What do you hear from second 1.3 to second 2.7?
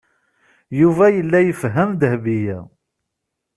yefhem Dahbiya.